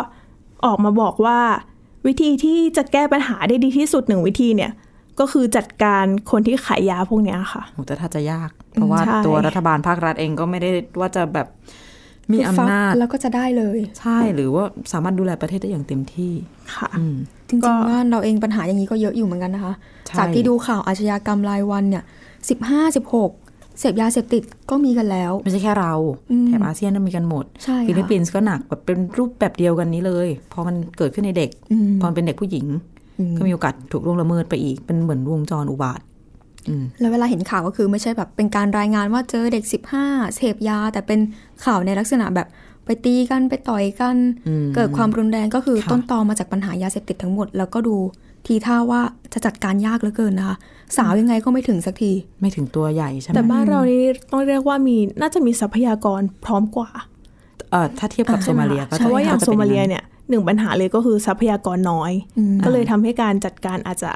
[0.65, 1.39] ออกมาบอกว่า
[2.07, 4.71] วิธีที่จะแก้ปัญหาได้ดีที่สุดหนึ่งวิธีเนี่ย
[5.19, 11.47] ก็คือจัดการคนที่ขายยาพวกเนี้ยค่ะโหแต่ถ้าจะยาก เพราะว่าใช่ตัวรัฐบาลภาครัฐเองก็ไม่ได้ว่าจะแบบ
[12.33, 16.33] มีอำนาจแล้วก็จะได้เลย ใช่หรือว่าสามารถดูแลประเทศได้อย่างเต็มที่
[16.75, 17.15] ค่ะอืม
[17.47, 19.73] จริงก็ๆว่าเราเองปัญหาอย่างนี้ก็เยอะอยู่เหมือนกันนะคะ
[20.07, 22.03] ใช่จากที่ดูข่าวอาชญากรรมรายวันเนี่ย
[22.49, 23.31] สิบห้าสิบหก
[23.79, 25.93] เสพยาเสพติดก็มีกันแล้ว ไม่ใช่แค่เรา
[26.31, 32.98] อืมแถบอาเซียนน่ะมีกันหมดใช่ค่ะฟิลิปปินส์ก็หนักแบบเป็นรูปแบบเดียวกันนี้เลย พอมันเกิดขึ้นในเด็กอืมพอมันเป็นเด็กผู้หญิงอืม
[33.37, 35.99] ก็มีโอกาสถูกล่วงละเมิดไปอีกเป็นเหมือนวงจรอุบาทว์
[36.67, 39.63] อืมแล้วเวลาเห็นข่าวก็คือไม่ใช่แบบเป็นการรายงานว่าเจอเด็ก
[39.99, 41.19] 15 เสพยา แต่เป็น
[41.65, 42.47] ข่าวในลักษณะแบบ
[42.85, 44.15] ไปตีกันไปต่อยกัน
[44.47, 47.97] อืมเกิดความรุนแรงก็คือค่ะต้นตอมาจากปัญหายาเสพติดทั้งหมด แล้วก็ดู
[48.45, 49.01] ทีท่าว่า
[49.33, 50.57] จะจัดการยากเหลือเกินนะคะ
[50.97, 56.89] สาวยังไงก็ไม่ถึงสักที ไม่ถึงตัวใหญ่ใช่ไหมแต่บ้านเรานี่ต้องเรียกว่ามีน่าจะมีทรัพยากรพร้อมกว่า
[57.71, 64.11] เออถ้าเทียบกับโซมาเลียก็เพราะว่าอย่างก็จะโซป็นมาเลียเนี่ย หนึ่งปัญหาเลยก็คือทรัพยากรน้อยอืมก็เลยทำให้การจัดการอาจจะ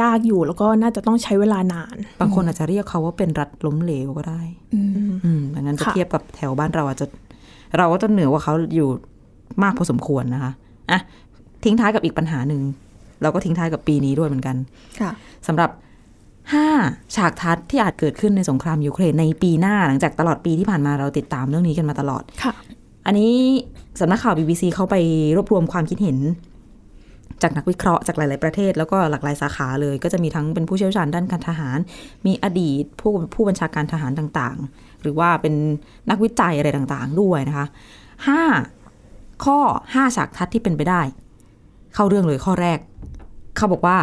[0.00, 4.40] ยากอยู่แล้วก็น่าจะต้องใช้เวลานาน บางคนอาจจะเรียกเขาว่าเป็นรัฐล้มเหลวก็ได้
[4.74, 4.80] อื
[5.10, 7.06] มอืมดังนั้นจะค่ะเทียบกับแถวบ้านเราอาจจะ
[7.78, 8.88] เราก็จะเหนือกว่าเขาอยู่
[9.62, 10.52] มากพอสมควรนะคะ
[10.90, 11.00] อะ
[11.64, 12.62] ทิ้งท้ายกับอีกปัญหาหนึ่ง
[13.22, 14.56] เราก็ทิ้งท้ายกับปีนี้ด้วยเหมือนกัน
[15.00, 15.10] ค่ะ
[15.46, 15.70] สำหรับ
[16.46, 22.54] 5ฉากทัศน์ที่อาจเกิดขึ้นในสงครามยูเครนในปีหน้าหลังจากตลอดปีที่ผ่านมาเราติดตามเรื่องนี้กันมาตลอดค่ะ
[23.06, 23.32] อันนี้
[24.00, 24.96] สำนักข่าว BBC เขาไป
[25.36, 26.18] รวบรวมความคิดเห็น
[27.42, 31.78] จากนักวิเคราะห์จากหลาย ๆ ประเทศ แล้วก็หลากหลายสาขาเลย ก็จะมีทั้งเป็นผู้เชี่ยวชาญด้านการทหาร
[32.26, 35.54] มีอดีตผู้ผู้บัญชาการทหารต่างๆ หรือว่าเป็น
[36.10, 37.66] นักวิจัยอะไรต่างๆ ด้วยนะคะ
[38.26, 38.42] ห้า
[39.44, 39.58] ข้อ
[39.94, 41.00] ห้าฉากทัศน์ที่เป็นไปได้
[41.94, 42.78] เข้าเรื่องเลยข้อแรก
[43.56, 43.96] เขาบอกว่า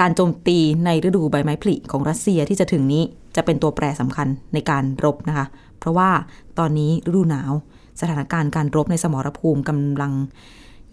[0.00, 3.02] การโจมตีในฤดูใบไม้ผลิของรัสเซียที่จะถึงนี้
[3.36, 5.46] จะเป็นตัวแปรสำคัญในการรบนะคะ
[5.78, 6.10] เพราะว่า
[6.58, 7.52] ตอนนี้ฤดูหนาว
[8.00, 10.12] สถานการณ์การรบในสมรภูมิกำลัง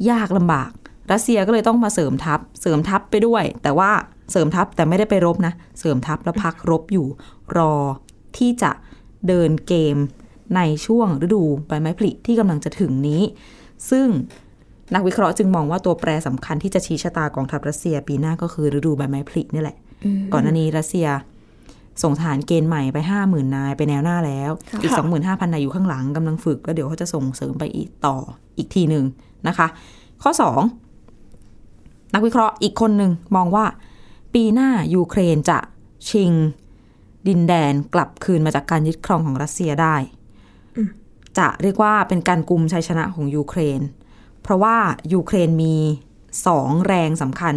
[0.10, 0.72] ยากลำบาก
[1.12, 3.92] รัสเซียก็เลยต้องมาเสริมทัพ เสริมทัพไปด้วย แต่ว่า
[4.32, 7.08] เสริมทัพแต่ไม่ได้ไปรบนะ เสริมทัพแล้วพักรบอยู่
[7.58, 7.74] รอ
[8.38, 8.72] ที่จะ
[9.28, 9.98] เดินเกม
[10.56, 13.22] ในช่วงฤดูใบไม้ผลิที่กำลังจะถึงนี้
[13.90, 14.08] ซึ่ง
[14.94, 19.78] นักวิเคราะห์จึงมองว่าตัวแปรสำคัญที่จะชี้ชะตากองทัพรัสเซียปีหน้าก็คือฤดูใบไม้ผลินี่แหละ
[20.34, 21.08] ก่อนหน้านี้รัสเซีย
[22.04, 28.16] ส่งทหารเกณฑ์ใหม่ไปห้าหมื่นนายไปแนวหน้าแล้วค่ะอีกสองหมื่นห้าพันนายอยู่ข้างหลังกำลังฝึก แล้วเดี๋ยวเขาจะส่งเสริมไปอีกต่อ
[28.58, 29.06] อีกทีหนึ่ง
[29.48, 29.68] นะคะ
[30.24, 30.62] ข้อสอง
[32.14, 33.66] นักวิเคราะห์อีกคนหนึ่งมองว่า
[34.34, 35.60] ปีหน้ายูเครนจะ
[36.10, 36.32] ชิง
[37.28, 39.96] ดินแดนกลับคืนมาจากการยึดครองของรัสเซียได้
[41.38, 43.82] จะเรียกว่าเป็นการกุมชัยชนะของยูเครน
[44.42, 44.76] เพราะว่า
[45.14, 45.76] ยูเครนมี
[46.48, 47.56] สองแรงสำคัญ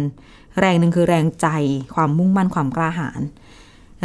[0.59, 1.47] แรงหนึ่งคือแรงใจ
[1.95, 3.21] ความมุ่งมั่นความกล้าหาญ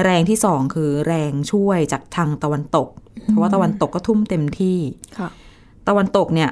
[0.02, 2.88] แรงที่สองคือแรงช่วยจากทางตะวันตก
[3.26, 4.78] เพราะว่าตะวันตกก็ทุ่มเต็มที่
[5.18, 5.28] ค่ะ
[5.88, 6.50] ตะวันตกเนี่ย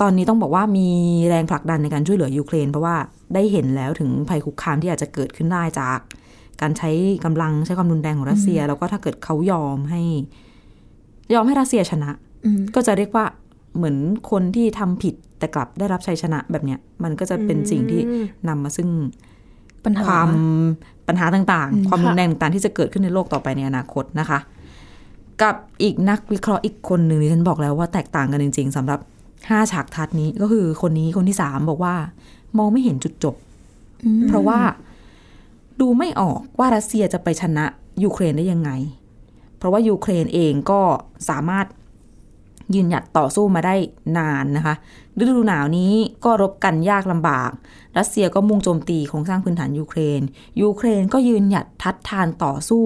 [0.00, 0.88] ตอนนี้ต้องบอกว่ามี
[1.28, 2.96] แรงผลักดันในการช่วยเหลือยูเครน เพราะว่า
[3.34, 5.98] ได้เห็นแล้วถึงภัยคุกคามที่อาจจะเกิดขึ้นได้จาก
[6.60, 6.90] การใช้
[7.24, 10.02] กำลังใช้ความรุนแรงของรัสเซีย แล้วก็ถ้าเกิดเขายอมให้
[11.34, 12.10] ยอมให้รัสเซียชนะ
[12.44, 13.24] อืมก็จะเรียกว่า
[13.76, 13.96] เหมือน
[14.30, 18.02] คนที่ทำผิดแต่กลับได้รับชัยชนะแบบเนี้ย มันก็จะเป็นสิ่งที่
[18.48, 18.88] นำมาซึ่ง
[19.84, 20.28] ปัญหาความ
[21.08, 24.38] ปัญหาต่างอืมๆความค่ะรุนแรงต่างๆ ที่จะเกิดขึ้นในโลกต่อไปในอนาคตนะคะ
[25.42, 29.00] กับอีกนักวิเคราะห์อีกคนหนึ่งที่ฉันบอกแล้วว่าแตกต่างกันจริง ๆสำหรับ
[29.50, 31.94] ห้าฉากทัศน์นี้ก็คือคนนี้คนที่สามบอกว่า
[32.58, 33.34] มองไม่เห็นจุดจบ
[34.04, 34.58] อืมเพราะว่า
[35.80, 37.64] ดูไม่ออกว่ารัสเซียจะไปชนะ
[38.04, 38.70] ยูเครนได้ยังไง
[39.56, 40.80] เพราะว่ายูเครนเองก็
[41.28, 41.66] สามารถ
[42.74, 43.74] ยืนหยัดต่อสู้มาได้
[44.18, 44.74] นานนะคะ
[45.18, 45.92] ฤดูหนาวนี้
[46.24, 47.50] ก็รบกันยากลำบาก
[47.98, 50.20] รัสเซียก็มุ่งโจมตีโครงสร้างพื้นฐานยูเครน
[50.62, 52.84] ยูเครนก็ยืนหยัดทัดทานต่อสู้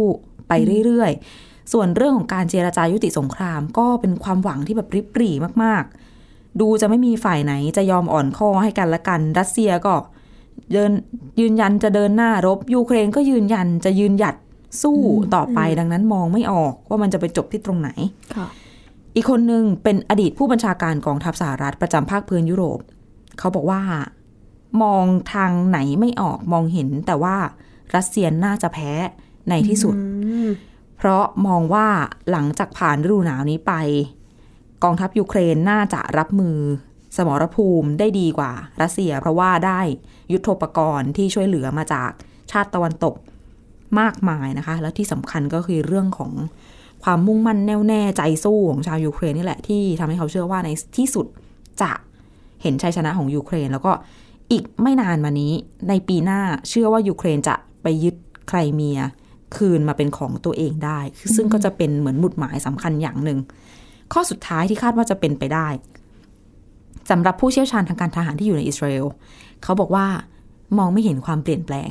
[0.49, 0.53] ไป
[0.87, 9.95] เรื่อยๆ ส่วนเรื่องของการเจรจายุติสงคราม ก็เป็นความหวังที่แบบริบหรี่มากๆ ดูจะไม่มีฝ่ายไหนจะยอมอ่อนข้อให้กันละกัน รัสเซียก็
[10.73, 10.91] เดิน
[11.41, 14.35] ยืนยันจะเดินหน้ารบ ยูเครนก็ยืนยันจะยืนหยัด
[14.83, 14.99] สู้
[15.35, 17.91] ต่อไปดังนั้นมองไม่ออกว่ามันจะไปจบที่ตรงไหน
[18.37, 18.47] ค่ะ
[19.17, 22.79] อีกคนหนึ่งเป็นอดีตผู้บัญชาการกองทัพสหรัฐประจำภาคพื้นยุโรป
[23.39, 23.81] เขาบอกว่า
[24.83, 27.37] มองทางไหนไม่ออกมองเห็น แต่ว่า
[27.97, 28.91] รัสเซียน่าจะแพ้
[29.49, 29.97] ในที่สุด
[30.97, 31.87] เพราะมองว่า
[32.31, 33.73] หลังจากผ่านฤดูหนาวนี้ไป
[34.85, 36.59] กองทัพยูเครนน่าจะรับมือ
[37.17, 38.53] สมรภูมิได้ดีกว่า
[38.83, 39.81] รัสเซีย เพราะว่าได้
[40.33, 42.11] ยุทโธปกรณ์ที่ช่วยเหลือมาจาก
[42.51, 43.15] ชาติตะวันตก
[44.01, 46.33] มากมายนะคะ แล้วที่สำคัญก็คือเรื่องของ
[47.05, 51.27] ความมุ่งมั่นแน่วแน่ใจสู้ของชาวยูเครนนี่แหละที่ทำให้เขาเชื่อว่าในที่สุด
[51.83, 51.91] จะ
[52.63, 53.93] เห็นชัยชนะของยูเครน แล้วก็
[54.53, 55.53] อีกไม่นานมานี้
[55.89, 58.15] ในปีหน้าเชื่อว่ายูเครนจะไปยึด
[58.49, 58.99] ไครเมีย
[59.57, 61.01] คืนมาเป็นของตัวเองได้
[61.37, 63.39] ซึ่งก็จะเป็นเหมือนหมุดหมายสำคัญอย่างหนึ่ง
[64.13, 65.69] ข้อสุดท้ายที่คาดว่าจะเป็นไปได้
[67.11, 69.07] สำหรับผู้เชี่ยวชาญทางการทหารที่อยู่ในอิสราเอล
[69.63, 70.07] เขาบอกว่า
[70.79, 71.89] มองไม่เห็นความเปลี่ยนแปลง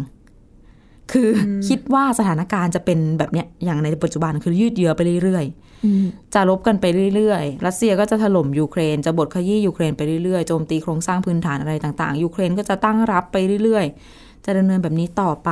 [1.11, 15.49] คืออคิดว่าสถานการณ์จะเป็นแบบเนี้ยอย่างในปัจจุบันคือยืดเยื้อไปเรื่อยๆจะลบกันไปเรื่อยๆ รัสเซียก็จะถล่มยูเครน จะบดขยี้ยูเครนไปเรื่อยๆ โจมตีโครงสร้างพื้นฐานอะไรต่างๆ ยูเครนก็จะตั้งรับไปเรื่อยๆ จะดำเนินแบบนี้ต่อไป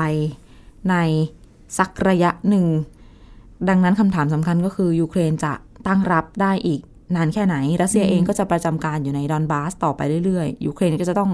[0.90, 0.96] ใน
[1.78, 2.66] สักระยะหนึ่ง
[3.70, 5.54] ดังนั้นคำถามสำคัญก็คือยูเครนจะ
[5.88, 6.82] ตั้งรับได้อีก
[7.16, 11.32] นานแค่ไหน รัสเซียเองก็จะประจำการอยู่ในดอนบาสต่อไปเรื่อยๆ ยูเครนก็จะต้อง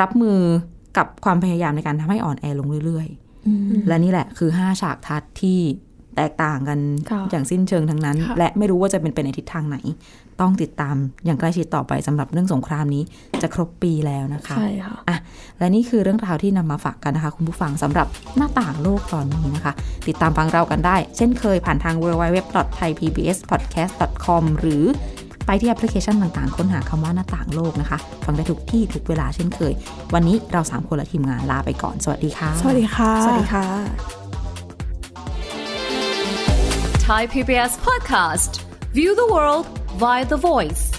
[0.00, 0.38] รับมือ
[0.96, 3.31] กับความพยายามในการทำให้อ่อนแอลงเรื่อยๆ
[3.88, 5.58] และนี่แหละคือ5ฉากทัศน์ที่
[6.16, 6.78] แตกต่างกัน
[7.10, 9.78] ค่ะอย่างสิ้นเชิงทั้งนั้นค่ะและไม่รู้ว่าจะเป็นไปในทิศทางไหน
[10.40, 13.02] ต้องติดตามอย่างใกล้ชิดต่อไปสำหรับเรื่องสงครามนี้
[13.42, 15.16] จะครบปีแล้วนะคะใช่ค่ะอะ
[15.58, 19.72] และนี่คือเรื่องราวที่นำมาฝากกันนะคะ คุณผู้ฟังสำหรับหน้าต่างโลกตอนนี้นะคะ
[20.08, 24.84] ติดตามฟังเรากันได้ เช่นเคยผ่านทาง www.thaipbspodcast.com หรือ
[25.46, 29.72] ไปที่แอปพลิเคชันต่างๆ ค้นหาคำว่าหน้าต่างโลกนะคะ ฟังได้ทุกที่ทุกเวลาเช่นเคย
[30.14, 33.66] วันนี้เราสามคนและทีมงานลาไปก่อนสวัสดีค่ะ สวัสดีค่ะ สวัสดีค่ะ
[37.08, 38.60] Thai PBS podcast.
[38.92, 40.91] View the world via the voice.